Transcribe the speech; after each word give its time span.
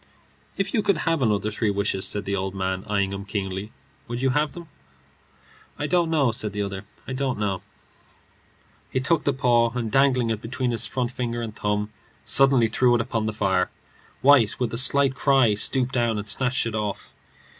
"If 0.57 0.73
you 0.73 0.81
could 0.81 0.97
have 1.05 1.21
another 1.21 1.51
three 1.51 1.69
wishes," 1.69 2.07
said 2.07 2.25
the 2.25 2.35
old 2.35 2.55
man, 2.55 2.83
eyeing 2.87 3.13
him 3.13 3.23
keenly, 3.23 3.71
"would 4.07 4.19
you 4.19 4.31
have 4.31 4.53
them?" 4.53 4.67
"I 5.77 5.85
don't 5.85 6.09
know," 6.09 6.31
said 6.31 6.53
the 6.53 6.61
other. 6.63 6.85
"I 7.07 7.13
don't 7.13 7.37
know." 7.37 7.61
He 8.89 8.99
took 8.99 9.25
the 9.25 9.31
paw, 9.33 9.69
and 9.75 9.91
dangling 9.91 10.31
it 10.31 10.41
between 10.41 10.71
his 10.71 10.87
forefinger 10.87 11.43
and 11.43 11.55
thumb, 11.55 11.91
suddenly 12.25 12.67
threw 12.67 12.95
it 12.95 13.01
upon 13.01 13.27
the 13.27 13.31
fire. 13.33 13.69
White, 14.21 14.59
with 14.59 14.73
a 14.73 14.77
slight 14.79 15.13
cry, 15.13 15.53
stooped 15.53 15.93
down 15.93 16.17
and 16.17 16.27
snatched 16.27 16.65
it 16.65 16.73
off. 16.73 17.13